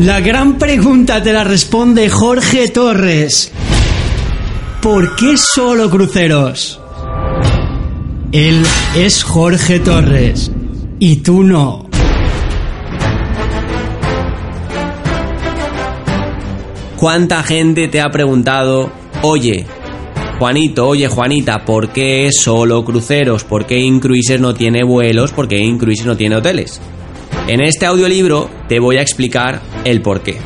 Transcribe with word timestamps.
La 0.00 0.20
gran 0.20 0.56
pregunta 0.56 1.22
te 1.22 1.30
la 1.30 1.44
responde 1.44 2.08
Jorge 2.08 2.68
Torres. 2.68 3.52
¿Por 4.80 5.14
qué 5.14 5.36
solo 5.36 5.90
cruceros? 5.90 6.80
Él 8.32 8.62
es 8.96 9.22
Jorge 9.22 9.78
Torres 9.80 10.50
y 10.98 11.16
tú 11.16 11.42
no. 11.42 11.86
¿Cuánta 16.96 17.42
gente 17.42 17.88
te 17.88 18.00
ha 18.00 18.08
preguntado, 18.08 18.90
oye, 19.20 19.66
Juanito, 20.38 20.88
oye 20.88 21.08
Juanita, 21.08 21.66
¿por 21.66 21.90
qué 21.90 22.30
solo 22.32 22.86
cruceros? 22.86 23.44
¿Por 23.44 23.66
qué 23.66 23.78
Incruises 23.78 24.40
no 24.40 24.54
tiene 24.54 24.82
vuelos? 24.82 25.32
¿Por 25.32 25.46
qué 25.46 25.58
Incruises 25.58 26.06
no 26.06 26.16
tiene 26.16 26.36
hoteles? 26.36 26.80
En 27.50 27.60
este 27.60 27.84
audiolibro 27.84 28.48
te 28.68 28.78
voy 28.78 28.98
a 28.98 29.02
explicar 29.02 29.60
el 29.84 30.02
por 30.02 30.22
qué. 30.22 30.38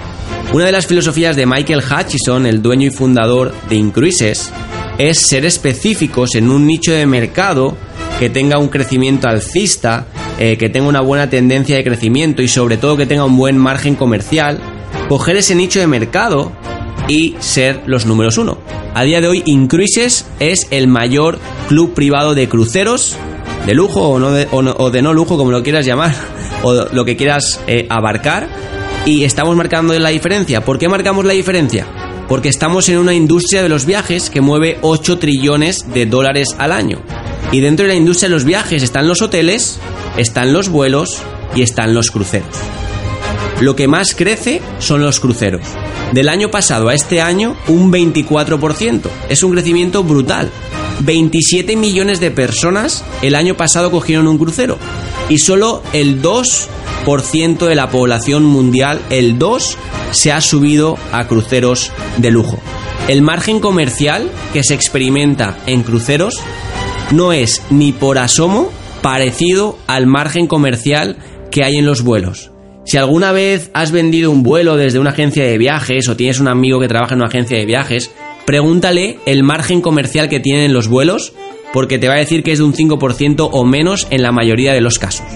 Una 0.54 0.64
de 0.64 0.72
las 0.72 0.86
filosofías 0.86 1.36
de 1.36 1.44
Michael 1.44 1.82
Hutchison, 1.82 2.46
el 2.46 2.62
dueño 2.62 2.86
y 2.86 2.90
fundador 2.90 3.52
de 3.68 3.76
Incruises, 3.76 4.50
es 4.96 5.18
ser 5.28 5.44
específicos 5.44 6.34
en 6.34 6.48
un 6.48 6.66
nicho 6.66 6.92
de 6.92 7.04
mercado 7.04 7.76
que 8.18 8.30
tenga 8.30 8.58
un 8.58 8.68
crecimiento 8.68 9.28
alcista, 9.28 10.06
eh, 10.38 10.56
que 10.56 10.70
tenga 10.70 10.88
una 10.88 11.02
buena 11.02 11.28
tendencia 11.28 11.76
de 11.76 11.84
crecimiento 11.84 12.40
y 12.40 12.48
sobre 12.48 12.78
todo 12.78 12.96
que 12.96 13.04
tenga 13.04 13.26
un 13.26 13.36
buen 13.36 13.58
margen 13.58 13.96
comercial 13.96 14.58
coger 15.10 15.36
ese 15.36 15.54
nicho 15.54 15.80
de 15.80 15.86
mercado 15.86 16.52
y 17.06 17.36
ser 17.38 17.82
los 17.84 18.06
números 18.06 18.38
uno. 18.38 18.56
A 18.94 19.04
día 19.04 19.20
de 19.20 19.28
hoy, 19.28 19.42
Incruises 19.44 20.24
es 20.40 20.68
el 20.70 20.88
mayor 20.88 21.38
club 21.68 21.92
privado 21.92 22.34
de 22.34 22.48
cruceros, 22.48 23.18
de 23.66 23.74
lujo 23.74 24.08
o, 24.08 24.90
de 24.90 25.02
no 25.02 25.12
lujo, 25.12 25.36
como 25.36 25.50
lo 25.50 25.62
quieras 25.62 25.84
llamar, 25.84 26.14
o 26.64 26.86
lo 26.92 27.04
que 27.04 27.16
quieras 27.16 27.60
eh, 27.68 27.86
abarcar, 27.88 28.48
y 29.06 29.24
estamos 29.24 29.54
marcando 29.54 29.96
la 29.98 30.08
diferencia. 30.08 30.64
¿Por 30.64 30.78
qué 30.78 30.88
marcamos 30.88 31.24
la 31.24 31.34
diferencia? 31.34 31.86
Porque 32.26 32.48
estamos 32.48 32.88
en 32.88 32.98
una 32.98 33.12
industria 33.12 33.62
de 33.62 33.68
los 33.68 33.84
viajes 33.84 34.30
que 34.30 34.40
mueve 34.40 34.78
8 34.80 35.18
trillones 35.18 35.92
de 35.92 36.06
dólares 36.06 36.56
al 36.58 36.72
año. 36.72 37.02
Y 37.52 37.60
dentro 37.60 37.84
de 37.84 37.92
la 37.92 37.98
industria 37.98 38.28
de 38.28 38.34
los 38.34 38.44
viajes 38.44 38.82
están 38.82 39.06
los 39.06 39.20
hoteles, 39.20 39.78
están 40.16 40.52
los 40.52 40.70
vuelos 40.70 41.22
y 41.54 41.62
están 41.62 41.94
los 41.94 42.10
cruceros. 42.10 42.56
Lo 43.60 43.76
que 43.76 43.88
más 43.88 44.14
crece 44.14 44.62
son 44.78 45.02
los 45.02 45.20
cruceros. 45.20 45.66
Del 46.12 46.28
año 46.28 46.50
pasado 46.50 46.88
a 46.88 46.94
este 46.94 47.20
año, 47.20 47.56
un 47.68 47.92
24%. 47.92 49.02
Es 49.28 49.42
un 49.42 49.52
crecimiento 49.52 50.02
brutal. 50.02 50.50
27 51.00 51.76
millones 51.76 52.20
de 52.20 52.30
personas 52.30 53.04
el 53.22 53.34
año 53.34 53.56
pasado 53.56 53.90
cogieron 53.90 54.26
un 54.26 54.38
crucero. 54.38 54.78
Y 55.28 55.38
solo 55.38 55.82
el 55.92 56.22
2% 56.22 57.66
de 57.66 57.74
la 57.74 57.90
población 57.90 58.44
mundial, 58.44 59.00
el 59.10 59.38
2%, 59.38 59.76
se 60.12 60.32
ha 60.32 60.40
subido 60.40 60.96
a 61.12 61.26
cruceros 61.26 61.90
de 62.18 62.30
lujo. 62.30 62.58
El 63.08 63.20
margen 63.20 63.60
comercial 63.60 64.30
que 64.52 64.62
se 64.62 64.74
experimenta 64.74 65.58
en 65.66 65.82
cruceros 65.82 66.40
no 67.10 67.32
es 67.32 67.62
ni 67.70 67.92
por 67.92 68.18
asomo 68.18 68.70
parecido 69.02 69.76
al 69.86 70.06
margen 70.06 70.46
comercial 70.46 71.18
que 71.50 71.64
hay 71.64 71.76
en 71.76 71.84
los 71.84 72.02
vuelos. 72.02 72.50
Si 72.86 72.96
alguna 72.96 73.32
vez 73.32 73.70
has 73.74 73.92
vendido 73.92 74.30
un 74.30 74.42
vuelo 74.42 74.76
desde 74.76 74.98
una 74.98 75.10
agencia 75.10 75.44
de 75.44 75.58
viajes 75.58 76.08
o 76.08 76.16
tienes 76.16 76.40
un 76.40 76.48
amigo 76.48 76.80
que 76.80 76.88
trabaja 76.88 77.14
en 77.14 77.20
una 77.20 77.28
agencia 77.28 77.58
de 77.58 77.66
viajes, 77.66 78.10
pregúntale 78.46 79.18
el 79.26 79.42
margen 79.42 79.80
comercial 79.80 80.28
que 80.28 80.40
tienen 80.40 80.72
los 80.72 80.88
vuelos, 80.88 81.32
porque 81.74 81.98
te 81.98 82.06
va 82.06 82.14
a 82.14 82.18
decir 82.18 82.44
que 82.44 82.52
es 82.52 82.58
de 82.58 82.64
un 82.64 82.72
5% 82.72 83.48
o 83.50 83.64
menos 83.64 84.06
en 84.10 84.22
la 84.22 84.30
mayoría 84.30 84.72
de 84.72 84.80
los 84.80 85.00
casos. 85.00 85.26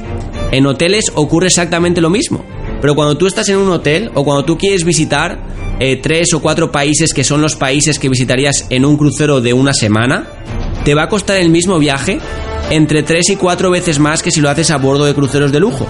En 0.52 0.66
hoteles 0.66 1.06
ocurre 1.16 1.48
exactamente 1.48 2.00
lo 2.00 2.10
mismo, 2.10 2.44
pero 2.80 2.94
cuando 2.94 3.18
tú 3.18 3.26
estás 3.26 3.48
en 3.48 3.56
un 3.56 3.68
hotel 3.70 4.12
o 4.14 4.22
cuando 4.22 4.44
tú 4.44 4.56
quieres 4.56 4.84
visitar 4.84 5.40
eh, 5.80 5.96
tres 5.96 6.32
o 6.34 6.40
cuatro 6.40 6.70
países 6.70 7.12
que 7.12 7.24
son 7.24 7.42
los 7.42 7.56
países 7.56 7.98
que 7.98 8.08
visitarías 8.08 8.68
en 8.70 8.84
un 8.84 8.96
crucero 8.96 9.40
de 9.40 9.52
una 9.52 9.74
semana, 9.74 10.28
te 10.84 10.94
va 10.94 11.02
a 11.02 11.08
costar 11.08 11.38
el 11.38 11.50
mismo 11.50 11.80
viaje 11.80 12.20
entre 12.70 13.02
tres 13.02 13.30
y 13.30 13.36
cuatro 13.36 13.72
veces 13.72 13.98
más 13.98 14.22
que 14.22 14.30
si 14.30 14.40
lo 14.40 14.48
haces 14.48 14.70
a 14.70 14.78
bordo 14.78 15.06
de 15.06 15.14
cruceros 15.14 15.50
de 15.50 15.58
lujo. 15.58 15.88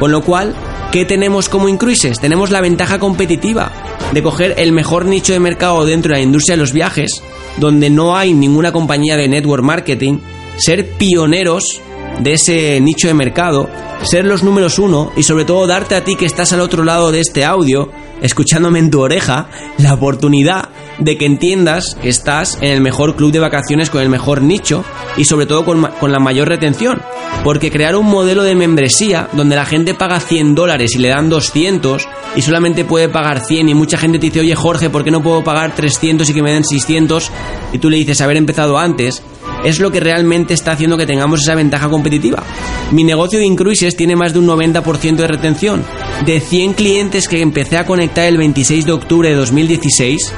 Con 0.00 0.10
lo 0.10 0.22
cual, 0.22 0.54
¿Qué 0.92 1.06
tenemos 1.06 1.48
como 1.48 1.70
Incruises? 1.70 2.20
Tenemos 2.20 2.50
la 2.50 2.60
ventaja 2.60 2.98
competitiva 2.98 3.72
de 4.12 4.22
coger 4.22 4.56
el 4.58 4.72
mejor 4.72 5.06
nicho 5.06 5.32
de 5.32 5.40
mercado 5.40 5.86
dentro 5.86 6.12
de 6.12 6.18
la 6.18 6.22
industria 6.22 6.54
de 6.54 6.60
los 6.60 6.74
viajes, 6.74 7.22
donde 7.56 7.88
no 7.88 8.14
hay 8.14 8.34
ninguna 8.34 8.72
compañía 8.72 9.16
de 9.16 9.26
network 9.26 9.64
marketing, 9.64 10.18
ser 10.56 10.86
pioneros 10.98 11.80
de 12.20 12.34
ese 12.34 12.78
nicho 12.82 13.08
de 13.08 13.14
mercado, 13.14 13.70
ser 14.02 14.26
los 14.26 14.42
números 14.42 14.78
uno 14.78 15.12
y 15.16 15.22
sobre 15.22 15.46
todo 15.46 15.66
darte 15.66 15.94
a 15.94 16.04
ti 16.04 16.14
que 16.14 16.26
estás 16.26 16.52
al 16.52 16.60
otro 16.60 16.84
lado 16.84 17.10
de 17.10 17.20
este 17.20 17.46
audio, 17.46 17.90
escuchándome 18.20 18.78
en 18.78 18.90
tu 18.90 19.00
oreja, 19.00 19.48
la 19.78 19.94
oportunidad 19.94 20.68
de 20.98 21.16
que 21.16 21.26
entiendas 21.26 21.96
que 22.00 22.08
estás 22.08 22.58
en 22.60 22.70
el 22.70 22.80
mejor 22.80 23.16
club 23.16 23.32
de 23.32 23.38
vacaciones 23.38 23.90
con 23.90 24.02
el 24.02 24.08
mejor 24.08 24.42
nicho 24.42 24.84
y 25.16 25.24
sobre 25.24 25.46
todo 25.46 25.64
con, 25.64 25.82
la 25.82 26.18
mayor 26.18 26.48
retención. 26.48 27.02
Porque 27.44 27.70
crear 27.70 27.96
un 27.96 28.06
modelo 28.06 28.42
de 28.42 28.54
membresía 28.54 29.28
donde 29.32 29.56
la 29.56 29.64
gente 29.64 29.94
paga 29.94 30.20
100 30.20 30.54
dólares 30.54 30.94
y 30.94 30.98
le 30.98 31.08
dan 31.08 31.28
200 31.28 32.08
y 32.36 32.42
solamente 32.42 32.84
puede 32.84 33.08
pagar 33.08 33.40
100 33.40 33.68
y 33.68 33.74
mucha 33.74 33.98
gente 33.98 34.18
te 34.18 34.26
dice, 34.26 34.40
oye 34.40 34.54
Jorge, 34.54 34.90
¿por 34.90 35.04
qué 35.04 35.10
no 35.10 35.22
puedo 35.22 35.42
pagar 35.42 35.74
300 35.74 36.28
y 36.28 36.34
que 36.34 36.42
me 36.42 36.52
den 36.52 36.64
600? 36.64 37.30
Y 37.72 37.78
tú 37.78 37.90
le 37.90 37.96
dices, 37.96 38.20
haber 38.20 38.36
empezado 38.36 38.78
antes, 38.78 39.22
es 39.64 39.80
lo 39.80 39.90
que 39.90 40.00
realmente 40.00 40.54
está 40.54 40.72
haciendo 40.72 40.96
que 40.96 41.06
tengamos 41.06 41.42
esa 41.42 41.54
ventaja 41.54 41.88
competitiva. 41.88 42.42
Mi 42.90 43.04
negocio 43.04 43.38
de 43.38 43.46
Incruises 43.46 43.96
tiene 43.96 44.16
más 44.16 44.32
de 44.32 44.40
un 44.40 44.46
90% 44.46 45.16
de 45.16 45.28
retención. 45.28 45.84
De 46.26 46.40
100 46.40 46.74
clientes 46.74 47.28
que 47.28 47.40
empecé 47.40 47.78
a 47.78 47.86
conectar 47.86 48.26
el 48.26 48.36
26 48.36 48.86
de 48.86 48.92
octubre 48.92 49.28
de 49.28 49.34
2016, 49.34 50.32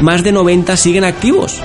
más 0.00 0.22
de 0.22 0.32
90 0.32 0.76
siguen 0.76 1.04
activos. 1.04 1.60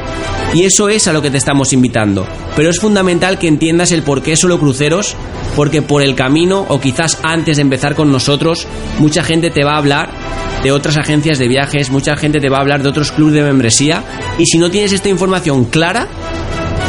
Y 0.53 0.63
eso 0.63 0.89
es 0.89 1.07
a 1.07 1.13
lo 1.13 1.21
que 1.21 1.31
te 1.31 1.37
estamos 1.37 1.71
invitando. 1.71 2.27
Pero 2.55 2.69
es 2.69 2.79
fundamental 2.79 3.39
que 3.39 3.47
entiendas 3.47 3.91
el 3.91 4.03
por 4.03 4.21
qué 4.21 4.35
solo 4.35 4.59
cruceros, 4.59 5.15
porque 5.55 5.81
por 5.81 6.01
el 6.01 6.15
camino, 6.15 6.65
o 6.67 6.79
quizás 6.81 7.19
antes 7.23 7.57
de 7.57 7.61
empezar 7.61 7.95
con 7.95 8.11
nosotros, 8.11 8.67
mucha 8.99 9.23
gente 9.23 9.49
te 9.49 9.63
va 9.63 9.73
a 9.73 9.77
hablar 9.77 10.09
de 10.61 10.71
otras 10.71 10.97
agencias 10.97 11.39
de 11.39 11.47
viajes, 11.47 11.89
mucha 11.89 12.15
gente 12.17 12.39
te 12.39 12.49
va 12.49 12.57
a 12.57 12.61
hablar 12.61 12.83
de 12.83 12.89
otros 12.89 13.11
clubes 13.11 13.33
de 13.33 13.43
membresía, 13.43 14.03
y 14.37 14.45
si 14.45 14.57
no 14.57 14.69
tienes 14.69 14.91
esta 14.91 15.09
información 15.09 15.65
clara, 15.65 16.07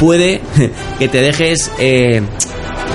puede 0.00 0.40
que 0.98 1.08
te 1.08 1.20
dejes... 1.20 1.70
Eh, 1.78 2.22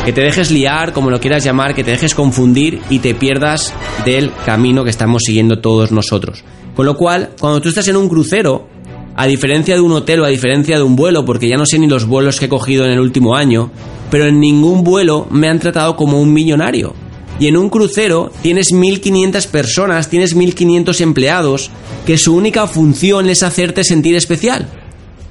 que 0.06 0.14
te 0.14 0.22
dejes 0.22 0.52
liar, 0.52 0.94
como 0.94 1.10
lo 1.10 1.20
quieras 1.20 1.44
llamar, 1.44 1.76
que 1.76 1.84
te 1.84 1.92
dejes 1.92 2.16
confundir 2.16 2.82
y 2.90 3.00
te 3.00 3.14
pierdas 3.14 3.74
del 4.06 4.32
camino 4.46 4.84
que 4.84 4.90
estamos 4.90 5.24
siguiendo 5.26 5.60
todos 5.60 5.92
nosotros. 5.92 6.44
Con 6.76 6.86
lo 6.86 6.96
cual, 6.96 7.32
cuando 7.40 7.62
tú 7.62 7.70
estás 7.70 7.88
en 7.88 7.98
un 7.98 8.08
crucero, 8.08 8.68
a 9.16 9.26
diferencia 9.26 9.76
de 9.76 9.82
un 9.82 9.92
hotel 9.92 10.22
o 10.22 10.26
a 10.26 10.30
diferencia 10.30 10.78
de 10.78 10.84
un 10.84 10.96
vuelo, 10.96 11.26
porque 11.26 11.50
ya 11.50 11.58
no 11.58 11.66
sé 11.66 11.80
ni 11.80 11.88
los 11.88 12.06
vuelos 12.06 12.40
que 12.40 12.46
he 12.46 12.50
cogido 12.50 12.86
en 12.86 12.92
el 12.92 13.00
último 13.00 13.36
año, 13.36 13.72
pero 14.12 14.28
en 14.28 14.40
ningún 14.40 14.84
vuelo 14.84 15.28
me 15.32 15.50
han 15.50 15.60
tratado 15.60 15.96
como 15.96 16.22
un 16.22 16.32
millonario. 16.32 16.94
Y 17.40 17.48
en 17.48 17.58
un 17.58 17.70
crucero 17.70 18.32
tienes 18.42 18.72
1500 18.72 19.48
personas, 19.48 20.10
tienes 20.10 20.36
1500 20.36 21.02
empleados, 21.02 21.70
que 22.06 22.18
su 22.18 22.36
única 22.36 22.68
función 22.68 23.30
es 23.30 23.44
hacerte 23.44 23.84
sentir 23.84 24.16
especial. 24.16 24.68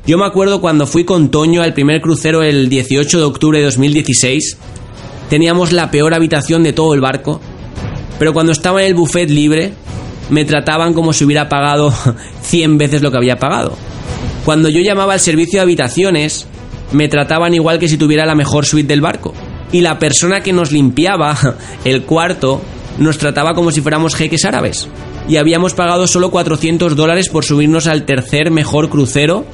Yo 0.06 0.18
me 0.18 0.24
acuerdo 0.24 0.60
cuando 0.60 0.86
fui 0.86 1.04
con 1.04 1.32
Toño 1.32 1.62
al 1.62 1.74
primer 1.74 2.00
crucero 2.00 2.44
el 2.44 2.68
18 2.68 3.18
de 3.18 3.24
octubre 3.24 3.58
de 3.58 3.64
2016, 3.64 4.56
teníamos 5.28 5.72
la 5.72 5.90
peor 5.90 6.14
habitación 6.14 6.62
de 6.62 6.72
todo 6.72 6.94
el 6.94 7.00
barco, 7.00 7.40
pero 8.16 8.32
cuando 8.32 8.52
estaba 8.52 8.82
en 8.82 8.86
el 8.86 8.94
buffet 8.94 9.28
libre, 9.28 9.72
me 10.30 10.44
trataban 10.44 10.94
como 10.94 11.12
si 11.12 11.24
hubiera 11.24 11.48
pagado 11.48 11.92
100 12.42 12.78
veces 12.78 13.02
lo 13.02 13.10
que 13.10 13.16
había 13.16 13.40
pagado. 13.40 13.76
Cuando 14.44 14.68
yo 14.68 14.80
llamaba 14.80 15.14
al 15.14 15.20
servicio 15.20 15.58
de 15.58 15.64
habitaciones, 15.64 16.46
me 16.92 17.08
trataban 17.08 17.54
igual 17.54 17.80
que 17.80 17.88
si 17.88 17.98
tuviera 17.98 18.24
la 18.26 18.36
mejor 18.36 18.64
suite 18.64 18.86
del 18.86 19.00
barco. 19.00 19.34
Y 19.72 19.80
la 19.80 19.98
persona 19.98 20.40
que 20.40 20.52
nos 20.52 20.70
limpiaba 20.70 21.36
el 21.84 22.02
cuarto 22.02 22.62
nos 22.98 23.18
trataba 23.18 23.54
como 23.54 23.72
si 23.72 23.80
fuéramos 23.80 24.14
jeques 24.14 24.44
árabes. 24.44 24.86
Y 25.28 25.38
habíamos 25.38 25.74
pagado 25.74 26.06
solo 26.06 26.30
400 26.30 26.94
dólares 26.94 27.28
por 27.28 27.44
subirnos 27.44 27.88
al 27.88 28.04
tercer 28.04 28.52
mejor 28.52 28.88
crucero, 28.88 29.44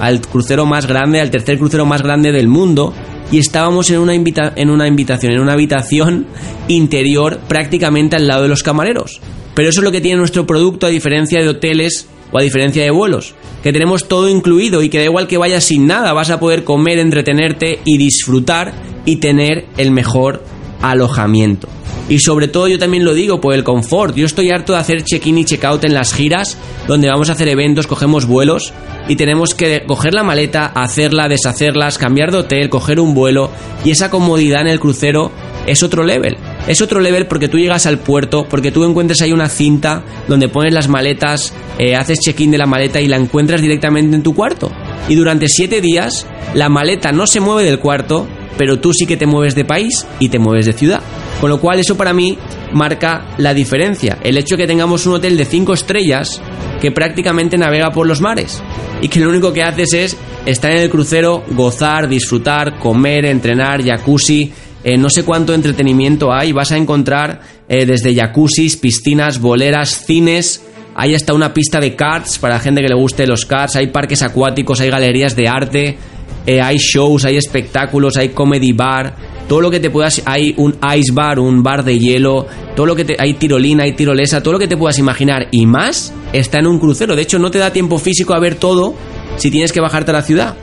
al 0.00 0.20
crucero 0.20 0.66
más 0.66 0.86
grande, 0.86 1.20
al 1.20 1.30
tercer 1.30 1.58
crucero 1.58 1.86
más 1.86 2.02
grande 2.02 2.32
del 2.32 2.48
mundo. 2.48 2.92
Y 3.32 3.38
estábamos 3.38 3.90
en 3.90 3.98
una, 3.98 4.14
en 4.14 4.70
una 4.70 4.86
invitación, 4.86 5.32
en 5.32 5.40
una 5.40 5.54
habitación 5.54 6.26
interior 6.68 7.40
prácticamente 7.48 8.16
al 8.16 8.26
lado 8.26 8.42
de 8.42 8.48
los 8.48 8.62
camareros. 8.62 9.20
Pero 9.54 9.68
eso 9.68 9.80
es 9.80 9.84
lo 9.84 9.92
que 9.92 10.00
tiene 10.00 10.18
nuestro 10.18 10.46
producto 10.46 10.86
a 10.86 10.90
diferencia 10.90 11.40
de 11.40 11.48
hoteles 11.48 12.08
o 12.32 12.38
a 12.38 12.42
diferencia 12.42 12.82
de 12.82 12.90
vuelos, 12.90 13.34
que 13.62 13.72
tenemos 13.72 14.08
todo 14.08 14.28
incluido 14.28 14.82
y 14.82 14.88
que 14.88 14.98
da 14.98 15.04
igual 15.04 15.28
que 15.28 15.38
vayas 15.38 15.62
sin 15.62 15.86
nada, 15.86 16.12
vas 16.12 16.30
a 16.30 16.40
poder 16.40 16.64
comer, 16.64 16.98
entretenerte 16.98 17.78
y 17.84 17.96
disfrutar 17.96 18.72
y 19.04 19.16
tener 19.16 19.66
el 19.76 19.92
mejor 19.92 20.42
alojamiento. 20.82 21.68
Y 22.08 22.18
sobre 22.18 22.48
todo 22.48 22.68
yo 22.68 22.78
también 22.78 23.04
lo 23.04 23.14
digo 23.14 23.40
por 23.40 23.54
el 23.54 23.64
confort. 23.64 24.14
Yo 24.14 24.26
estoy 24.26 24.50
harto 24.50 24.74
de 24.74 24.78
hacer 24.78 25.04
check-in 25.04 25.38
y 25.38 25.44
check-out 25.44 25.84
en 25.84 25.94
las 25.94 26.12
giras, 26.12 26.58
donde 26.86 27.08
vamos 27.08 27.30
a 27.30 27.32
hacer 27.32 27.48
eventos, 27.48 27.86
cogemos 27.86 28.26
vuelos 28.26 28.72
y 29.08 29.16
tenemos 29.16 29.54
que 29.54 29.84
coger 29.86 30.14
la 30.14 30.22
maleta, 30.22 30.66
hacerla, 30.66 31.28
deshacerlas, 31.28 31.98
cambiar 31.98 32.30
de 32.30 32.38
hotel, 32.38 32.68
coger 32.68 33.00
un 33.00 33.14
vuelo 33.14 33.50
y 33.84 33.90
esa 33.90 34.10
comodidad 34.10 34.62
en 34.62 34.68
el 34.68 34.80
crucero 34.80 35.30
es 35.66 35.82
otro 35.82 36.04
level. 36.04 36.36
es 36.68 36.80
otro 36.82 37.00
level 37.00 37.26
porque 37.26 37.48
tú 37.48 37.58
llegas 37.58 37.86
al 37.86 37.98
puerto, 37.98 38.46
porque 38.48 38.70
tú 38.70 38.84
encuentras 38.84 39.20
ahí 39.22 39.32
una 39.32 39.48
cinta 39.48 40.02
donde 40.28 40.48
pones 40.48 40.72
las 40.72 40.88
maletas, 40.88 41.54
eh, 41.78 41.94
haces 41.94 42.20
check-in 42.20 42.50
de 42.50 42.58
la 42.58 42.66
maleta 42.66 43.00
y 43.00 43.08
la 43.08 43.16
encuentras 43.16 43.60
directamente 43.60 44.16
en 44.16 44.22
tu 44.22 44.34
cuarto. 44.34 44.70
Y 45.08 45.14
durante 45.14 45.48
siete 45.48 45.80
días 45.80 46.26
la 46.54 46.68
maleta 46.68 47.12
no 47.12 47.26
se 47.26 47.40
mueve 47.40 47.64
del 47.64 47.78
cuarto, 47.78 48.26
pero 48.56 48.78
tú 48.78 48.92
sí 48.92 49.06
que 49.06 49.16
te 49.16 49.26
mueves 49.26 49.54
de 49.54 49.64
país 49.64 50.06
y 50.20 50.28
te 50.28 50.38
mueves 50.38 50.66
de 50.66 50.72
ciudad. 50.72 51.00
Con 51.40 51.50
lo 51.50 51.60
cual 51.60 51.80
eso 51.80 51.96
para 51.96 52.12
mí 52.12 52.38
marca 52.72 53.34
la 53.38 53.52
diferencia. 53.54 54.18
El 54.22 54.38
hecho 54.38 54.56
de 54.56 54.62
que 54.62 54.66
tengamos 54.66 55.06
un 55.06 55.14
hotel 55.14 55.36
de 55.36 55.44
cinco 55.44 55.74
estrellas 55.74 56.40
que 56.80 56.90
prácticamente 56.90 57.58
navega 57.58 57.90
por 57.90 58.06
los 58.06 58.20
mares 58.20 58.62
y 59.00 59.08
que 59.08 59.20
lo 59.20 59.30
único 59.30 59.52
que 59.52 59.62
haces 59.62 59.92
es 59.94 60.16
estar 60.46 60.70
en 60.70 60.82
el 60.82 60.90
crucero, 60.90 61.44
gozar, 61.50 62.08
disfrutar, 62.08 62.78
comer, 62.78 63.26
entrenar, 63.26 63.82
jacuzzi, 63.82 64.52
eh, 64.82 64.98
no 64.98 65.08
sé 65.08 65.24
cuánto 65.24 65.54
entretenimiento 65.54 66.32
hay, 66.32 66.52
vas 66.52 66.72
a 66.72 66.76
encontrar 66.76 67.40
eh, 67.68 67.86
desde 67.86 68.14
jacuzzis, 68.14 68.76
piscinas, 68.76 69.40
boleras, 69.40 70.04
cines, 70.04 70.62
hay 70.94 71.14
hasta 71.14 71.32
una 71.32 71.54
pista 71.54 71.80
de 71.80 71.96
karts 71.96 72.38
para 72.38 72.60
gente 72.60 72.82
que 72.82 72.88
le 72.88 72.94
guste 72.94 73.26
los 73.26 73.46
karts, 73.46 73.76
hay 73.76 73.88
parques 73.88 74.22
acuáticos, 74.22 74.80
hay 74.80 74.90
galerías 74.90 75.34
de 75.34 75.48
arte, 75.48 75.98
eh, 76.46 76.60
hay 76.60 76.76
shows, 76.76 77.24
hay 77.24 77.36
espectáculos, 77.36 78.16
hay 78.16 78.30
comedy 78.30 78.72
bar, 78.72 79.14
todo 79.48 79.60
lo 79.60 79.70
que 79.70 79.80
te 79.80 79.90
puedas, 79.90 80.22
hay 80.24 80.54
un 80.56 80.76
ice 80.96 81.12
bar, 81.12 81.38
un 81.38 81.62
bar 81.62 81.84
de 81.84 81.98
hielo, 81.98 82.46
todo 82.74 82.86
lo 82.86 82.96
que 82.96 83.04
te, 83.04 83.16
hay 83.18 83.34
tirolina, 83.34 83.84
hay 83.84 83.92
tirolesa, 83.92 84.42
todo 84.42 84.54
lo 84.54 84.58
que 84.58 84.68
te 84.68 84.76
puedas 84.76 84.98
imaginar 84.98 85.48
y 85.50 85.66
más 85.66 86.12
está 86.32 86.58
en 86.58 86.66
un 86.66 86.78
crucero. 86.78 87.16
De 87.16 87.22
hecho, 87.22 87.38
no 87.38 87.50
te 87.50 87.58
da 87.58 87.72
tiempo 87.72 87.98
físico 87.98 88.34
a 88.34 88.40
ver 88.40 88.56
todo 88.56 88.94
si 89.36 89.50
tienes 89.50 89.72
que 89.72 89.80
bajarte 89.80 90.10
a 90.10 90.14
la 90.14 90.22
ciudad. 90.22 90.54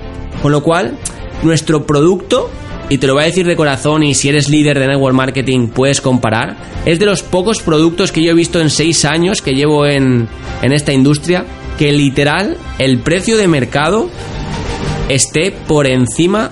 Con 0.41 0.51
lo 0.51 0.63
cual, 0.63 0.97
nuestro 1.43 1.85
producto 1.85 2.49
y 2.89 2.97
te 2.97 3.07
lo 3.07 3.13
voy 3.13 3.23
a 3.23 3.27
decir 3.27 3.45
de 3.45 3.55
corazón 3.55 4.03
y 4.03 4.13
si 4.15 4.27
eres 4.27 4.49
líder 4.49 4.77
de 4.77 4.85
network 4.85 5.15
marketing 5.15 5.69
puedes 5.69 6.01
comparar, 6.01 6.57
es 6.85 6.99
de 6.99 7.05
los 7.05 7.23
pocos 7.23 7.61
productos 7.61 8.11
que 8.11 8.21
yo 8.21 8.31
he 8.31 8.33
visto 8.33 8.59
en 8.59 8.69
seis 8.69 9.05
años 9.05 9.41
que 9.41 9.53
llevo 9.53 9.85
en, 9.85 10.27
en 10.61 10.73
esta 10.73 10.91
industria 10.91 11.45
que 11.79 11.93
literal 11.93 12.57
el 12.79 12.99
precio 12.99 13.37
de 13.37 13.47
mercado 13.47 14.09
esté 15.15 15.51
por 15.51 15.87
encima 15.87 16.49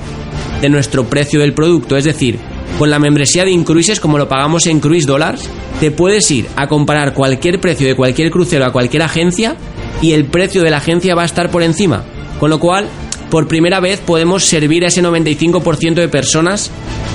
de 0.62 0.70
nuestro 0.70 1.06
precio 1.06 1.40
del 1.40 1.54
producto. 1.54 1.98
Es 1.98 2.04
decir, 2.04 2.40
con 2.78 2.90
la 2.90 3.00
membresía 3.00 3.46
de 3.46 3.52
Incruises, 3.52 4.00
como 4.00 4.18
lo 4.18 4.28
pagamos 4.28 4.66
en 4.68 4.80
Cruise 4.80 5.06
Dollars, 5.06 5.50
te 5.80 5.92
puedes 5.92 6.30
ir 6.32 6.48
a 6.56 6.68
comparar 6.68 7.14
cualquier 7.14 7.60
precio 7.60 7.88
de 7.88 7.96
cualquier 7.96 8.32
crucero 8.32 8.66
a 8.66 8.72
cualquier 8.72 9.04
agencia 9.04 9.56
y 10.02 10.14
el 10.14 10.26
precio 10.26 10.64
de 10.64 10.70
la 10.70 10.78
agencia 10.78 11.16
va 11.16 11.24
a 11.24 11.26
estar 11.26 11.52
por 11.52 11.64
encima. 11.64 12.04
Con 12.40 12.50
lo 12.50 12.60
cual, 12.60 12.88
por 13.30 13.48
primera 13.48 13.80
vez 13.80 14.00
podemos 14.00 14.46
servir 14.46 14.86
a 14.86 14.88
ese 14.88 15.04
95% 15.04 15.96
de 15.96 16.08
personas 16.08 16.72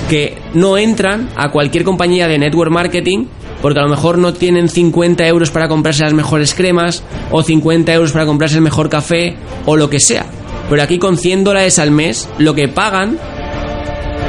que 0.09 0.37
no 0.53 0.77
entran 0.77 1.29
a 1.35 1.51
cualquier 1.51 1.83
compañía 1.83 2.27
de 2.27 2.37
network 2.37 2.71
marketing 2.71 3.25
porque 3.61 3.79
a 3.79 3.83
lo 3.83 3.89
mejor 3.89 4.19
no 4.19 4.33
tienen 4.33 4.69
50 4.69 5.25
euros 5.27 5.49
para 5.49 5.67
comprarse 5.67 6.03
las 6.03 6.13
mejores 6.13 6.53
cremas 6.53 7.03
o 7.31 7.41
50 7.41 7.91
euros 7.93 8.11
para 8.11 8.25
comprarse 8.25 8.57
el 8.57 8.61
mejor 8.61 8.89
café 8.89 9.35
o 9.65 9.75
lo 9.75 9.89
que 9.89 9.99
sea. 9.99 10.27
Pero 10.69 10.81
aquí 10.81 10.97
con 10.97 11.17
100 11.17 11.43
dólares 11.43 11.79
al 11.79 11.91
mes, 11.91 12.29
lo 12.37 12.55
que 12.55 12.67
pagan, 12.67 13.17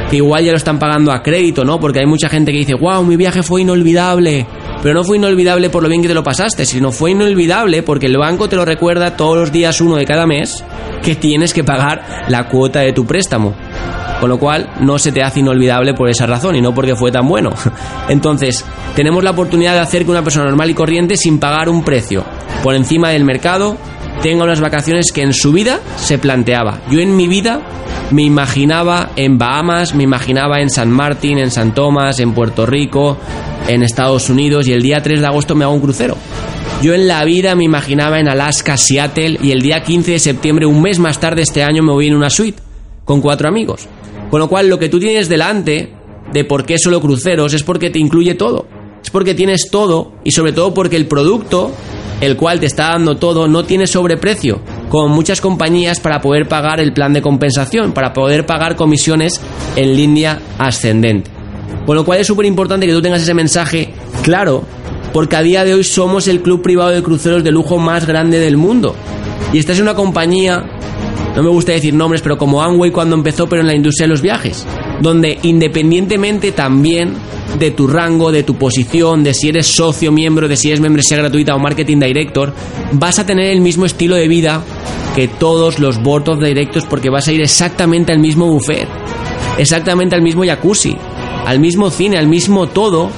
que 0.09 0.17
igual 0.17 0.43
ya 0.43 0.51
lo 0.51 0.57
están 0.57 0.79
pagando 0.79 1.11
a 1.11 1.21
crédito, 1.21 1.65
¿no? 1.65 1.79
Porque 1.79 1.99
hay 1.99 2.05
mucha 2.05 2.29
gente 2.29 2.51
que 2.51 2.59
dice, 2.59 2.73
wow, 2.75 3.03
mi 3.03 3.15
viaje 3.15 3.43
fue 3.43 3.61
inolvidable. 3.61 4.45
Pero 4.81 4.93
no 4.93 5.03
fue 5.03 5.17
inolvidable 5.17 5.69
por 5.69 5.83
lo 5.83 5.89
bien 5.89 6.01
que 6.01 6.07
te 6.07 6.13
lo 6.13 6.23
pasaste, 6.23 6.65
sino 6.65 6.91
fue 6.91 7.11
inolvidable 7.11 7.81
porque 7.83 8.05
el 8.05 8.17
banco 8.17 8.47
te 8.47 8.55
lo 8.55 8.63
recuerda 8.63 9.17
todos 9.17 9.37
los 9.37 9.51
días 9.51 9.81
uno 9.81 9.95
de 9.95 10.05
cada 10.05 10.27
mes 10.27 10.63
que 11.01 11.15
tienes 11.15 11.53
que 11.53 11.63
pagar 11.63 12.25
la 12.29 12.47
cuota 12.47 12.81
de 12.81 12.93
tu 12.93 13.05
préstamo. 13.05 13.55
Con 14.19 14.29
lo 14.29 14.39
cual 14.39 14.69
no 14.81 14.97
se 14.97 15.11
te 15.11 15.21
hace 15.21 15.41
inolvidable 15.41 15.93
por 15.93 16.09
esa 16.09 16.25
razón 16.25 16.55
y 16.55 16.61
no 16.61 16.73
porque 16.73 16.95
fue 16.95 17.11
tan 17.11 17.27
bueno. 17.27 17.51
Entonces, 18.09 18.65
tenemos 18.95 19.23
la 19.23 19.31
oportunidad 19.31 19.73
de 19.73 19.79
hacer 19.79 20.05
que 20.05 20.11
una 20.11 20.23
persona 20.23 20.45
normal 20.45 20.69
y 20.69 20.73
corriente 20.73 21.17
sin 21.17 21.39
pagar 21.39 21.69
un 21.69 21.83
precio 21.83 22.23
por 22.63 22.73
encima 22.73 23.09
del 23.09 23.25
mercado 23.25 23.77
tenga 24.21 24.43
unas 24.43 24.61
vacaciones 24.61 25.11
que 25.11 25.21
en 25.21 25.33
su 25.33 25.51
vida 25.51 25.79
se 25.97 26.17
planteaba. 26.17 26.81
Yo 26.89 26.99
en 26.99 27.15
mi 27.15 27.27
vida 27.27 27.61
me 28.11 28.23
imaginaba 28.23 29.11
en 29.15 29.37
Bahamas, 29.37 29.93
me 29.93 30.03
imaginaba 30.03 30.59
en 30.59 30.69
San 30.69 30.91
Martín, 30.91 31.37
en 31.37 31.51
San 31.51 31.73
Tomás, 31.73 32.19
en 32.19 32.33
Puerto 32.33 32.65
Rico, 32.65 33.17
en 33.67 33.83
Estados 33.83 34.29
Unidos 34.29 34.67
y 34.67 34.73
el 34.73 34.81
día 34.81 35.01
3 35.01 35.21
de 35.21 35.27
agosto 35.27 35.55
me 35.55 35.63
hago 35.63 35.73
un 35.73 35.81
crucero. 35.81 36.17
Yo 36.81 36.93
en 36.93 37.07
la 37.07 37.23
vida 37.25 37.55
me 37.55 37.63
imaginaba 37.63 38.19
en 38.19 38.29
Alaska, 38.29 38.77
Seattle 38.77 39.39
y 39.41 39.51
el 39.51 39.61
día 39.61 39.83
15 39.83 40.11
de 40.11 40.19
septiembre, 40.19 40.65
un 40.65 40.81
mes 40.81 40.99
más 40.99 41.19
tarde 41.19 41.41
este 41.41 41.63
año, 41.63 41.83
me 41.83 41.91
voy 41.91 42.07
en 42.07 42.15
una 42.15 42.29
suite 42.29 42.61
con 43.03 43.21
cuatro 43.21 43.47
amigos. 43.47 43.87
Con 44.29 44.39
lo 44.39 44.47
cual 44.47 44.67
lo 44.67 44.77
que 44.77 44.89
tú 44.89 44.99
tienes 44.99 45.29
delante 45.29 45.91
de 46.31 46.43
por 46.43 46.65
qué 46.65 46.77
solo 46.77 47.01
cruceros 47.01 47.53
es 47.53 47.63
porque 47.63 47.89
te 47.89 47.99
incluye 47.99 48.35
todo. 48.35 48.67
Es 49.03 49.09
porque 49.09 49.33
tienes 49.33 49.69
todo 49.71 50.13
y 50.23 50.31
sobre 50.31 50.51
todo 50.51 50.73
porque 50.73 50.97
el 50.97 51.07
producto, 51.07 51.71
el 52.21 52.35
cual 52.35 52.59
te 52.59 52.65
está 52.65 52.89
dando 52.89 53.17
todo, 53.17 53.47
no 53.47 53.63
tiene 53.63 53.87
sobreprecio, 53.87 54.61
con 54.89 55.11
muchas 55.11 55.41
compañías 55.41 55.99
para 55.99 56.19
poder 56.19 56.47
pagar 56.47 56.79
el 56.79 56.93
plan 56.93 57.13
de 57.13 57.21
compensación, 57.21 57.91
para 57.91 58.13
poder 58.13 58.45
pagar 58.45 58.75
comisiones 58.75 59.39
en 59.75 59.95
línea 59.95 60.39
ascendente. 60.57 61.29
Con 61.85 61.95
lo 61.95 62.05
cual 62.05 62.19
es 62.19 62.27
súper 62.27 62.45
importante 62.45 62.85
que 62.85 62.93
tú 62.93 63.01
tengas 63.01 63.21
ese 63.21 63.33
mensaje 63.33 63.93
claro, 64.23 64.63
porque 65.13 65.35
a 65.35 65.41
día 65.41 65.63
de 65.63 65.73
hoy 65.73 65.83
somos 65.83 66.27
el 66.27 66.41
club 66.41 66.61
privado 66.61 66.89
de 66.89 67.03
cruceros 67.03 67.43
de 67.43 67.51
lujo 67.51 67.77
más 67.77 68.05
grande 68.05 68.39
del 68.39 68.57
mundo. 68.57 68.95
Y 69.53 69.59
esta 69.59 69.71
es 69.71 69.79
una 69.79 69.95
compañía, 69.95 70.63
no 71.35 71.43
me 71.43 71.49
gusta 71.49 71.71
decir 71.71 71.93
nombres, 71.93 72.21
pero 72.21 72.37
como 72.37 72.61
Amway 72.61 72.91
cuando 72.91 73.15
empezó, 73.15 73.47
pero 73.47 73.61
en 73.61 73.67
la 73.67 73.75
industria 73.75 74.05
de 74.05 74.09
los 74.09 74.21
viajes, 74.21 74.65
donde 75.01 75.39
independientemente 75.43 76.51
también 76.51 77.13
de 77.59 77.71
tu 77.71 77.87
rango, 77.87 78.31
de 78.31 78.43
tu 78.43 78.55
posición, 78.55 79.23
de 79.23 79.33
si 79.33 79.49
eres 79.49 79.67
socio, 79.67 80.11
miembro, 80.11 80.47
de 80.47 80.57
si 80.57 80.67
eres 80.67 80.79
membresía 80.79 81.17
gratuita 81.17 81.55
o 81.55 81.59
marketing 81.59 81.99
director, 81.99 82.53
vas 82.93 83.19
a 83.19 83.25
tener 83.25 83.51
el 83.51 83.61
mismo 83.61 83.85
estilo 83.85 84.15
de 84.15 84.27
vida 84.27 84.63
que 85.15 85.27
todos 85.27 85.79
los 85.79 86.01
board 86.03 86.29
of 86.29 86.39
directors 86.39 86.85
porque 86.85 87.09
vas 87.09 87.27
a 87.27 87.33
ir 87.33 87.41
exactamente 87.41 88.11
al 88.11 88.19
mismo 88.19 88.47
buffet, 88.47 88.87
exactamente 89.57 90.15
al 90.15 90.21
mismo 90.21 90.43
jacuzzi, 90.45 90.95
al 91.45 91.59
mismo 91.59 91.89
cine, 91.89 92.17
al 92.17 92.27
mismo 92.27 92.67
todo, 92.67 93.09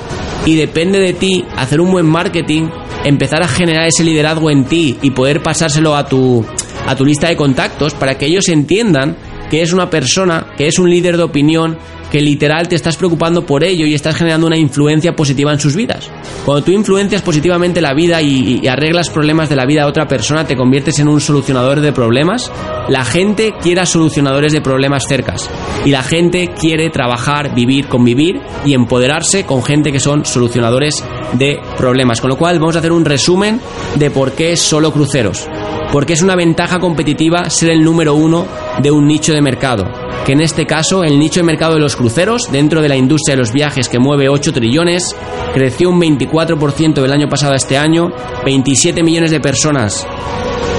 y 0.45 0.55
depende 0.55 0.99
de 0.99 1.13
ti 1.13 1.43
hacer 1.57 1.81
un 1.81 1.91
buen 1.91 2.05
marketing, 2.05 2.69
empezar 3.03 3.43
a 3.43 3.47
generar 3.47 3.87
ese 3.87 4.03
liderazgo 4.03 4.49
en 4.49 4.65
ti 4.65 4.97
y 5.01 5.11
poder 5.11 5.43
pasárselo 5.43 5.95
a 5.95 6.07
tu, 6.07 6.45
a 6.87 6.95
tu 6.95 7.05
lista 7.05 7.27
de 7.27 7.35
contactos 7.35 7.93
para 7.93 8.17
que 8.17 8.27
ellos 8.27 8.47
entiendan 8.47 9.17
que 9.49 9.61
es 9.61 9.73
una 9.73 9.89
persona, 9.89 10.47
que 10.57 10.67
es 10.67 10.79
un 10.79 10.89
líder 10.89 11.17
de 11.17 11.23
opinión, 11.23 11.77
que 12.11 12.21
literal 12.21 12.67
te 12.67 12.75
estás 12.75 12.97
preocupando 12.97 13.45
por 13.45 13.63
ello 13.63 13.85
y 13.85 13.93
estás 13.93 14.15
generando 14.15 14.47
una 14.47 14.57
influencia 14.57 15.15
positiva 15.15 15.51
en 15.51 15.59
sus 15.59 15.75
vidas. 15.75 16.09
Cuando 16.45 16.63
tú 16.63 16.71
influencias 16.71 17.21
positivamente 17.21 17.81
la 17.81 17.93
vida 17.93 18.21
y, 18.21 18.67
arreglas 18.67 19.09
problemas 19.09 19.49
de 19.49 19.55
la 19.55 19.65
vida 19.65 19.81
de 19.81 19.89
otra 19.89 20.07
persona, 20.07 20.45
te 20.45 20.55
conviertes 20.55 20.99
en 20.99 21.07
un 21.07 21.21
solucionador 21.21 21.81
de 21.81 21.91
problemas. 21.91 22.51
La 22.87 23.03
gente 23.03 23.53
quiere 23.61 23.79
solucionadores 23.85 24.51
de 24.51 24.61
problemas 24.61 25.05
cercas 25.07 25.49
y 25.85 25.91
la 25.91 26.03
gente 26.03 26.51
quiere 26.59 26.89
trabajar, 26.89 27.55
vivir, 27.55 27.87
convivir 27.87 28.41
y 28.65 28.73
empoderarse 28.73 29.45
con 29.45 29.63
gente 29.63 29.91
que 29.91 29.99
son 29.99 30.25
solucionadores 30.25 31.03
de 31.33 31.59
problemas. 31.77 32.19
Con 32.21 32.29
lo 32.29 32.37
cual 32.37 32.59
vamos 32.59 32.75
a 32.75 32.79
hacer 32.79 32.91
un 32.91 33.05
resumen 33.05 33.59
de 33.95 34.11
por 34.11 34.33
qué 34.33 34.57
solo 34.57 34.91
cruceros. 34.91 35.47
Porque 35.91 36.13
es 36.13 36.21
una 36.21 36.35
ventaja 36.35 36.79
competitiva 36.79 37.49
ser 37.49 37.71
el 37.71 37.83
número 37.83 38.15
uno 38.15 38.45
de 38.81 38.91
un 38.91 39.07
nicho 39.07 39.33
de 39.33 39.41
mercado 39.41 39.85
que 40.25 40.33
en 40.33 40.41
este 40.41 40.67
caso 40.67 41.03
el 41.03 41.17
nicho 41.17 41.39
de 41.39 41.45
mercado 41.45 41.73
de 41.73 41.79
los 41.79 41.95
cruceros, 41.95 42.51
dentro 42.51 42.83
de 42.83 42.89
la 42.89 42.95
industria 42.95 43.35
de 43.35 43.39
los 43.39 43.51
viajes 43.51 43.89
que 43.89 43.97
mueve 43.97 44.29
8 44.29 44.53
trillones, 44.53 45.15
creció 45.55 45.89
un 45.89 45.99
24% 45.99 47.01
del 47.01 47.11
año 47.11 47.27
pasado 47.27 47.53
a 47.53 47.55
este 47.55 47.79
año, 47.79 48.11
27 48.45 49.01
millones 49.01 49.31
de 49.31 49.39
personas 49.39 50.05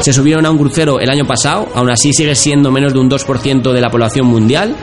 se 0.02 0.14
subieron 0.14 0.46
a 0.46 0.50
un 0.50 0.56
crucero 0.56 0.98
el 0.98 1.10
año 1.10 1.26
pasado, 1.26 1.68
aún 1.74 1.90
así 1.90 2.14
sigue 2.14 2.34
siendo 2.34 2.70
menos 2.70 2.94
de 2.94 3.00
un 3.00 3.10
2% 3.10 3.72
de 3.72 3.80
la 3.82 3.90
población 3.90 4.26
mundial. 4.26 4.74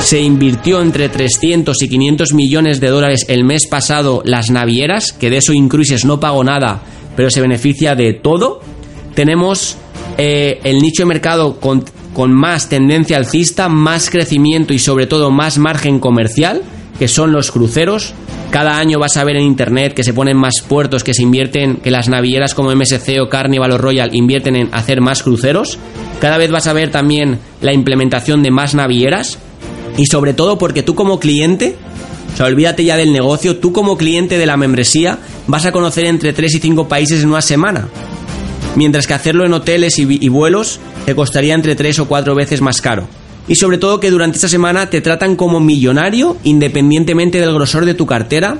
Se 0.00 0.20
invirtió 0.20 0.80
entre 0.82 1.08
300 1.08 1.80
y 1.80 1.88
500 1.88 2.34
millones 2.34 2.80
de 2.80 2.88
dólares 2.88 3.26
el 3.28 3.44
mes 3.44 3.68
pasado 3.68 4.22
las 4.24 4.50
navieras, 4.50 5.12
que 5.12 5.30
de 5.30 5.36
eso 5.36 5.52
Incruises 5.52 6.04
no 6.04 6.18
pagó 6.18 6.42
nada, 6.42 6.82
pero 7.16 7.30
se 7.30 7.40
beneficia 7.40 7.94
de 7.94 8.14
todo. 8.14 8.60
Tenemos 9.14 9.76
eh, 10.18 10.60
el 10.64 10.80
nicho 10.80 11.02
de 11.02 11.06
mercado 11.06 11.58
con 11.60 11.84
con 12.12 12.32
más 12.32 12.68
tendencia 12.68 13.16
alcista, 13.16 13.68
más 13.68 14.10
crecimiento 14.10 14.74
y 14.74 14.78
sobre 14.78 15.06
todo 15.06 15.30
más 15.30 15.58
margen 15.58 16.00
comercial, 16.00 16.62
que 16.98 17.08
son 17.08 17.32
los 17.32 17.50
cruceros. 17.50 18.14
Cada 18.50 18.78
año 18.78 18.98
vas 18.98 19.16
a 19.16 19.24
ver 19.24 19.36
en 19.36 19.44
internet 19.44 19.94
que 19.94 20.02
se 20.04 20.12
ponen 20.12 20.36
más 20.36 20.54
puertos, 20.66 21.04
que 21.04 21.14
se 21.14 21.22
invierten, 21.22 21.76
que 21.76 21.90
las 21.90 22.08
navieras 22.08 22.54
como 22.54 22.74
MSC 22.74 23.20
o 23.22 23.28
Carnival 23.28 23.72
o 23.72 23.78
Royal 23.78 24.14
invierten 24.14 24.56
en 24.56 24.68
hacer 24.72 25.00
más 25.00 25.22
cruceros. 25.22 25.78
Cada 26.20 26.36
vez 26.36 26.50
vas 26.50 26.66
a 26.66 26.72
ver 26.72 26.90
también 26.90 27.38
la 27.60 27.72
implementación 27.72 28.42
de 28.42 28.50
más 28.50 28.74
navieras. 28.74 29.38
Y 29.96 30.06
sobre 30.06 30.34
todo 30.34 30.58
porque 30.58 30.82
tú 30.82 30.94
como 30.94 31.20
cliente, 31.20 31.76
o 32.32 32.36
sea, 32.36 32.46
olvídate 32.46 32.84
ya 32.84 32.96
del 32.96 33.12
negocio, 33.12 33.58
tú 33.58 33.72
como 33.72 33.96
cliente 33.96 34.36
de 34.36 34.46
la 34.46 34.56
membresía 34.56 35.18
vas 35.46 35.64
a 35.64 35.72
conocer 35.72 36.06
entre 36.06 36.32
3 36.32 36.54
y 36.54 36.58
5 36.58 36.88
países 36.88 37.22
en 37.22 37.28
una 37.28 37.42
semana 37.42 37.88
mientras 38.76 39.06
que 39.06 39.14
hacerlo 39.14 39.44
en 39.44 39.52
hoteles 39.52 39.98
y, 39.98 40.28
vuelos 40.28 40.80
te 41.06 41.14
costaría 41.14 41.54
entre 41.54 41.74
3 41.74 42.00
o 42.00 42.08
4 42.08 42.34
veces 42.34 42.60
más 42.60 42.80
caro. 42.80 43.08
Y 43.48 43.56
sobre 43.56 43.78
todo 43.78 44.00
que 44.00 44.10
durante 44.10 44.36
esta 44.36 44.48
semana 44.48 44.90
te 44.90 45.00
tratan 45.00 45.34
como 45.34 45.60
millonario 45.60 46.36
independientemente 46.44 47.40
del 47.40 47.52
grosor 47.52 47.84
de 47.84 47.94
tu 47.94 48.06
cartera, 48.06 48.58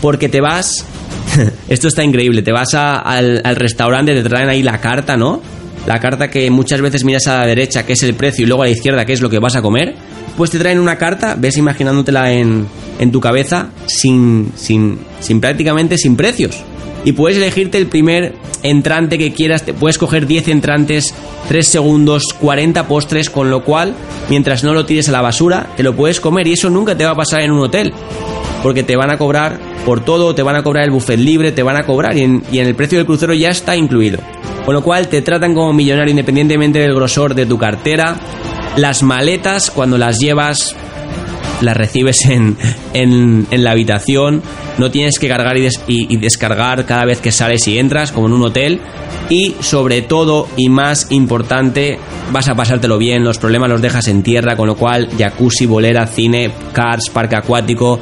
porque 0.00 0.28
te 0.28 0.40
vas... 0.40 0.86
Esto 1.68 1.88
está 1.88 2.02
increíble, 2.02 2.42
te 2.42 2.52
vas 2.52 2.74
al, 2.74 3.40
al 3.44 3.56
restaurante, 3.56 4.14
te 4.14 4.28
traen 4.28 4.48
ahí 4.48 4.62
la 4.62 4.80
carta, 4.80 5.16
¿no? 5.16 5.40
La 5.86 5.98
carta 5.98 6.30
que 6.30 6.50
muchas 6.50 6.80
veces 6.80 7.04
miras 7.04 7.26
a 7.26 7.38
la 7.38 7.46
derecha, 7.46 7.84
que 7.84 7.94
es 7.94 8.02
el 8.02 8.14
precio, 8.14 8.44
y 8.44 8.46
luego 8.46 8.62
a 8.62 8.66
la 8.66 8.72
izquierda, 8.72 9.04
que 9.04 9.12
es 9.12 9.20
lo 9.20 9.28
que 9.28 9.38
vas 9.38 9.56
a 9.56 9.62
comer 9.62 9.96
pues 10.36 10.50
te 10.50 10.58
traen 10.58 10.78
una 10.78 10.96
carta, 10.96 11.34
ves 11.38 11.56
imaginándotela 11.56 12.32
en, 12.32 12.66
en 12.98 13.12
tu 13.12 13.20
cabeza 13.20 13.68
sin, 13.86 14.52
sin, 14.56 14.98
sin 15.20 15.40
prácticamente 15.40 15.98
sin 15.98 16.16
precios. 16.16 16.62
Y 17.04 17.12
puedes 17.12 17.36
elegirte 17.36 17.78
el 17.78 17.86
primer 17.86 18.34
entrante 18.62 19.18
que 19.18 19.32
quieras, 19.32 19.64
te 19.64 19.74
puedes 19.74 19.98
coger 19.98 20.26
10 20.26 20.48
entrantes, 20.48 21.14
3 21.48 21.66
segundos, 21.66 22.24
40 22.40 22.86
postres, 22.86 23.28
con 23.28 23.50
lo 23.50 23.64
cual, 23.64 23.94
mientras 24.28 24.62
no 24.62 24.72
lo 24.72 24.86
tires 24.86 25.08
a 25.08 25.12
la 25.12 25.20
basura, 25.20 25.68
te 25.76 25.82
lo 25.82 25.94
puedes 25.96 26.20
comer 26.20 26.46
y 26.46 26.52
eso 26.52 26.70
nunca 26.70 26.96
te 26.96 27.04
va 27.04 27.12
a 27.12 27.16
pasar 27.16 27.40
en 27.40 27.50
un 27.50 27.60
hotel. 27.60 27.92
Porque 28.62 28.84
te 28.84 28.94
van 28.94 29.10
a 29.10 29.18
cobrar 29.18 29.58
por 29.84 30.04
todo, 30.04 30.34
te 30.34 30.42
van 30.42 30.54
a 30.54 30.62
cobrar 30.62 30.84
el 30.84 30.92
buffet 30.92 31.18
libre, 31.18 31.50
te 31.50 31.64
van 31.64 31.76
a 31.76 31.84
cobrar 31.84 32.16
y 32.16 32.22
en, 32.22 32.42
y 32.52 32.60
en 32.60 32.68
el 32.68 32.76
precio 32.76 32.98
del 32.98 33.06
crucero 33.06 33.34
ya 33.34 33.50
está 33.50 33.76
incluido. 33.76 34.20
Con 34.64 34.74
lo 34.74 34.82
cual 34.82 35.08
te 35.08 35.22
tratan 35.22 35.54
como 35.54 35.72
millonario 35.72 36.12
independientemente 36.12 36.78
del 36.78 36.94
grosor 36.94 37.34
de 37.34 37.46
tu 37.46 37.58
cartera, 37.58 38.16
las 38.76 39.02
maletas, 39.02 39.72
cuando 39.72 39.98
las 39.98 40.20
llevas, 40.20 40.76
las 41.62 41.76
recibes 41.76 42.26
en, 42.26 42.56
en, 42.92 43.46
la 43.50 43.70
habitación. 43.72 44.42
No 44.78 44.90
tienes 44.90 45.18
que 45.18 45.28
cargar 45.28 45.56
y, 45.56 45.68
y, 45.86 46.16
descargar 46.16 46.84
cada 46.86 47.04
vez 47.04 47.20
que 47.20 47.32
sales 47.32 47.66
y 47.68 47.78
entras, 47.78 48.12
como 48.12 48.26
en 48.26 48.32
un 48.32 48.42
hotel. 48.42 48.80
Y 49.28 49.54
sobre 49.60 50.02
todo 50.02 50.48
y 50.56 50.68
más 50.68 51.10
importante, 51.10 51.98
vas 52.32 52.48
a 52.48 52.54
pasártelo 52.54 52.98
bien, 52.98 53.24
los 53.24 53.38
problemas 53.38 53.70
los 53.70 53.82
dejas 53.82 54.08
en 54.08 54.22
tierra, 54.22 54.56
con 54.56 54.66
lo 54.66 54.76
cual 54.76 55.08
jacuzzi, 55.16 55.66
bolera, 55.66 56.06
cine, 56.06 56.50
cars, 56.72 57.08
parque 57.10 57.36
acuático. 57.36 58.00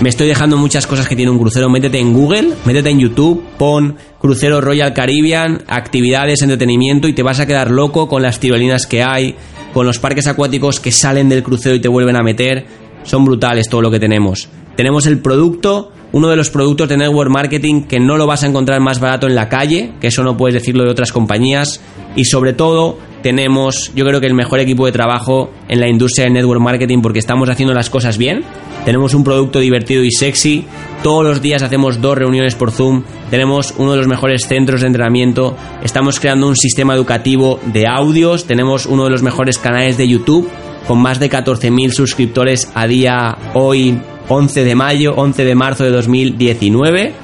Me 0.00 0.08
estoy 0.08 0.28
dejando 0.28 0.56
muchas 0.56 0.86
cosas 0.86 1.06
que 1.06 1.16
tiene 1.16 1.30
un 1.30 1.38
crucero. 1.38 1.68
Métete 1.68 1.98
en 1.98 2.12
Google, 2.12 2.54
métete 2.64 2.90
en 2.90 3.00
YouTube, 3.00 3.42
pon 3.58 3.96
crucero 4.18 4.60
Royal 4.60 4.94
Caribbean, 4.94 5.62
actividades, 5.66 6.42
entretenimiento 6.42 7.08
y 7.08 7.12
te 7.12 7.22
vas 7.22 7.40
a 7.40 7.46
quedar 7.46 7.70
loco 7.70 8.08
con 8.08 8.22
las 8.22 8.40
tirolinas 8.40 8.86
que 8.86 9.02
hay, 9.02 9.34
con 9.74 9.86
los 9.86 9.98
parques 9.98 10.26
acuáticos 10.26 10.80
que 10.80 10.90
salen 10.92 11.28
del 11.28 11.42
crucero 11.42 11.74
y 11.74 11.80
te 11.80 11.88
vuelven 11.88 12.16
a 12.16 12.22
meter. 12.22 12.66
Son 13.02 13.24
brutales 13.24 13.68
todo 13.68 13.82
lo 13.82 13.90
que 13.90 14.00
tenemos. 14.00 14.48
Tenemos 14.76 15.06
el 15.06 15.18
producto, 15.18 15.92
uno 16.12 16.28
de 16.28 16.36
los 16.36 16.50
productos 16.50 16.88
de 16.88 16.96
network 16.96 17.30
marketing 17.30 17.82
que 17.82 18.00
no 18.00 18.16
lo 18.16 18.26
vas 18.26 18.42
a 18.42 18.46
encontrar 18.46 18.80
más 18.80 19.00
barato 19.00 19.26
en 19.26 19.34
la 19.34 19.48
calle, 19.48 19.92
que 20.00 20.08
eso 20.08 20.22
no 20.22 20.36
puedes 20.36 20.54
decirlo 20.54 20.84
de 20.84 20.90
otras 20.90 21.12
compañías. 21.12 21.80
Y 22.16 22.24
sobre 22.24 22.52
todo, 22.52 22.96
tenemos, 23.22 23.92
yo 23.94 24.04
creo 24.06 24.20
que 24.20 24.26
el 24.26 24.34
mejor 24.34 24.60
equipo 24.60 24.86
de 24.86 24.92
trabajo 24.92 25.50
en 25.68 25.80
la 25.80 25.88
industria 25.88 26.24
del 26.24 26.32
network 26.32 26.60
marketing 26.60 27.02
porque 27.02 27.18
estamos 27.18 27.48
haciendo 27.48 27.74
las 27.74 27.90
cosas 27.90 28.16
bien. 28.18 28.42
Tenemos 28.84 29.12
un 29.12 29.24
producto 29.24 29.60
divertido 29.60 30.02
y 30.02 30.10
sexy. 30.10 30.64
Todos 31.02 31.24
los 31.24 31.42
días 31.42 31.62
hacemos 31.62 32.00
dos 32.00 32.16
reuniones 32.16 32.54
por 32.54 32.70
Zoom. 32.70 33.02
Tenemos 33.30 33.74
uno 33.76 33.92
de 33.92 33.98
los 33.98 34.06
mejores 34.06 34.46
centros 34.48 34.80
de 34.80 34.86
entrenamiento. 34.86 35.56
Estamos 35.84 36.18
creando 36.18 36.48
un 36.48 36.56
sistema 36.56 36.94
educativo 36.94 37.60
de 37.66 37.86
audios. 37.86 38.46
Tenemos 38.46 38.86
uno 38.86 39.04
de 39.04 39.10
los 39.10 39.22
mejores 39.22 39.58
canales 39.58 39.98
de 39.98 40.08
YouTube 40.08 40.48
con 40.86 41.00
más 41.00 41.20
de 41.20 41.30
14.000 41.30 41.90
suscriptores 41.90 42.70
a 42.74 42.86
día 42.86 43.36
hoy 43.54 43.98
11 44.28 44.64
de 44.64 44.74
mayo, 44.74 45.14
11 45.16 45.44
de 45.44 45.54
marzo 45.54 45.84
de 45.84 45.90
2019 45.90 47.14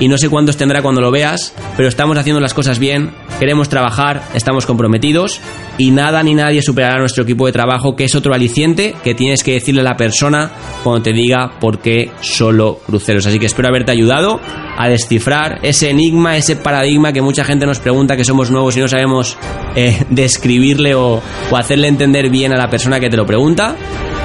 y 0.00 0.08
no 0.08 0.16
sé 0.18 0.28
cuántos 0.28 0.56
tendrá 0.56 0.82
cuando 0.82 1.00
lo 1.00 1.10
veas, 1.10 1.54
pero 1.76 1.88
estamos 1.88 2.16
haciendo 2.16 2.40
las 2.40 2.54
cosas 2.54 2.78
bien, 2.78 3.10
queremos 3.38 3.68
trabajar, 3.68 4.22
estamos 4.34 4.66
comprometidos 4.66 5.40
y 5.78 5.90
nada 5.90 6.22
ni 6.22 6.34
nadie 6.34 6.62
superará 6.62 6.96
a 6.96 6.98
nuestro 7.00 7.24
equipo 7.24 7.46
de 7.46 7.52
trabajo, 7.52 7.96
que 7.96 8.04
es 8.04 8.14
otro 8.14 8.34
aliciente 8.34 8.94
que 9.04 9.14
tienes 9.14 9.44
que 9.44 9.52
decirle 9.52 9.82
a 9.82 9.84
la 9.84 9.96
persona 9.96 10.50
cuando 10.82 11.02
te 11.02 11.12
diga 11.12 11.58
por 11.60 11.80
qué 11.80 12.10
solo 12.20 12.80
cruceros. 12.86 13.26
Así 13.26 13.38
que 13.38 13.46
espero 13.46 13.68
haberte 13.68 13.92
ayudado 13.92 14.40
a 14.76 14.88
descifrar 14.88 15.58
ese 15.62 15.90
enigma, 15.90 16.36
ese 16.36 16.56
paradigma 16.56 17.12
que 17.12 17.22
mucha 17.22 17.44
gente 17.44 17.66
nos 17.66 17.78
pregunta 17.78 18.16
que 18.16 18.24
somos 18.24 18.50
nuevos 18.50 18.76
y 18.76 18.80
no 18.80 18.88
sabemos 18.88 19.36
eh, 19.74 20.04
describirle 20.10 20.94
o, 20.94 21.22
o 21.50 21.56
hacerle 21.56 21.88
entender 21.88 22.30
bien 22.30 22.52
a 22.52 22.56
la 22.56 22.70
persona 22.70 23.00
que 23.00 23.10
te 23.10 23.16
lo 23.16 23.26
pregunta 23.26 23.76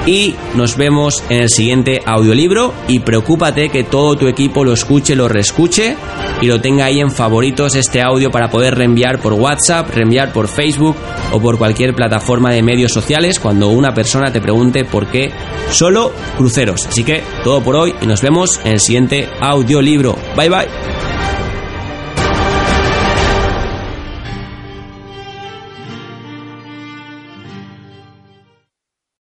y 0.05 0.35
nos 0.55 0.77
vemos 0.77 1.23
en 1.29 1.41
el 1.41 1.49
siguiente 1.49 2.01
audiolibro 2.05 2.73
y 2.87 2.99
preocúpate 2.99 3.69
que 3.69 3.83
todo 3.83 4.15
tu 4.15 4.27
equipo 4.27 4.63
lo 4.63 4.73
escuche, 4.73 5.15
lo 5.15 5.27
reescuche 5.27 5.95
y 6.41 6.47
lo 6.47 6.61
tenga 6.61 6.85
ahí 6.85 6.99
en 6.99 7.11
favoritos 7.11 7.75
este 7.75 8.01
audio 8.01 8.31
para 8.31 8.49
poder 8.49 8.75
reenviar 8.75 9.19
por 9.19 9.33
WhatsApp, 9.33 9.89
reenviar 9.89 10.31
por 10.31 10.47
Facebook 10.47 10.95
o 11.31 11.39
por 11.39 11.57
cualquier 11.57 11.93
plataforma 11.95 12.51
de 12.51 12.61
medios 12.61 12.91
sociales 12.91 13.39
cuando 13.39 13.69
una 13.69 13.93
persona 13.93 14.31
te 14.31 14.41
pregunte 14.41 14.85
por 14.85 15.07
qué 15.07 15.31
solo 15.71 16.11
cruceros. 16.37 16.85
Así 16.85 17.03
que 17.03 17.23
todo 17.43 17.61
por 17.61 17.75
hoy 17.75 17.93
y 18.01 18.05
nos 18.05 18.21
vemos 18.21 18.59
en 18.63 18.73
el 18.73 18.79
siguiente 18.79 19.29
audiolibro. 19.39 20.15
Bye 20.35 20.49
bye. 20.49 21.04